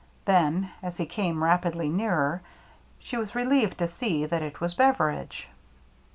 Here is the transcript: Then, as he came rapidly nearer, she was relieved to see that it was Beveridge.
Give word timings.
Then, 0.25 0.71
as 0.81 0.97
he 0.97 1.05
came 1.05 1.43
rapidly 1.43 1.87
nearer, 1.87 2.41
she 2.97 3.17
was 3.17 3.35
relieved 3.35 3.77
to 3.77 3.87
see 3.87 4.25
that 4.25 4.41
it 4.41 4.59
was 4.59 4.73
Beveridge. 4.73 5.47